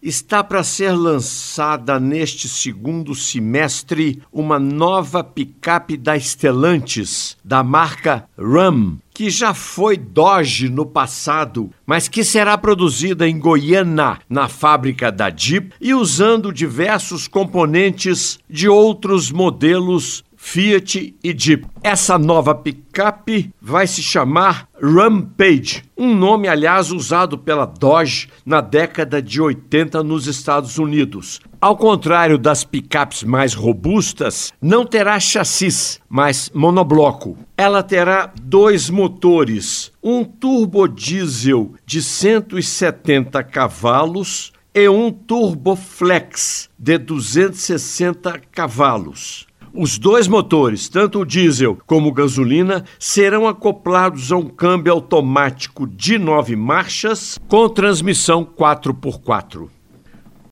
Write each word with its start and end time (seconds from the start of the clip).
Está 0.00 0.44
para 0.44 0.62
ser 0.62 0.92
lançada 0.92 1.98
neste 1.98 2.48
segundo 2.48 3.16
semestre 3.16 4.22
uma 4.32 4.56
nova 4.56 5.24
picape 5.24 5.96
da 5.96 6.16
Stellantis, 6.16 7.36
da 7.44 7.64
marca 7.64 8.24
Ram, 8.38 8.98
que 9.12 9.28
já 9.28 9.52
foi 9.52 9.96
Dodge 9.96 10.68
no 10.68 10.86
passado, 10.86 11.70
mas 11.84 12.06
que 12.06 12.22
será 12.22 12.56
produzida 12.56 13.28
em 13.28 13.36
Goiânia, 13.40 14.20
na 14.30 14.46
fábrica 14.46 15.10
da 15.10 15.28
Jeep, 15.28 15.74
e 15.80 15.92
usando 15.92 16.52
diversos 16.52 17.26
componentes 17.26 18.38
de 18.48 18.68
outros 18.68 19.32
modelos 19.32 20.22
Fiat 20.40 21.14
e 21.22 21.36
Jeep. 21.36 21.66
Essa 21.82 22.16
nova 22.16 22.54
picape 22.54 23.52
vai 23.60 23.88
se 23.88 24.00
chamar 24.00 24.68
Rampage, 24.80 25.82
um 25.96 26.14
nome, 26.14 26.46
aliás, 26.46 26.92
usado 26.92 27.36
pela 27.36 27.66
Dodge 27.66 28.28
na 28.46 28.60
década 28.60 29.20
de 29.20 29.42
80 29.42 30.02
nos 30.04 30.28
Estados 30.28 30.78
Unidos. 30.78 31.40
Ao 31.60 31.76
contrário 31.76 32.38
das 32.38 32.62
picapes 32.62 33.24
mais 33.24 33.52
robustas, 33.52 34.52
não 34.62 34.86
terá 34.86 35.18
chassis, 35.18 36.00
mas 36.08 36.50
monobloco. 36.54 37.36
Ela 37.56 37.82
terá 37.82 38.32
dois 38.40 38.88
motores, 38.88 39.90
um 40.00 40.24
turbodiesel 40.24 41.74
de 41.84 42.00
170 42.00 43.42
cavalos 43.42 44.52
e 44.72 44.88
um 44.88 45.10
turboflex 45.10 46.70
de 46.78 46.96
260 46.96 48.40
cavalos. 48.52 49.48
Os 49.80 49.96
dois 49.96 50.26
motores, 50.26 50.88
tanto 50.88 51.20
o 51.20 51.24
diesel 51.24 51.78
como 51.86 52.10
gasolina, 52.12 52.84
serão 52.98 53.46
acoplados 53.46 54.32
a 54.32 54.36
um 54.36 54.48
câmbio 54.48 54.92
automático 54.92 55.86
de 55.86 56.18
nove 56.18 56.56
marchas 56.56 57.38
com 57.46 57.68
transmissão 57.68 58.44
4x4. 58.44 59.77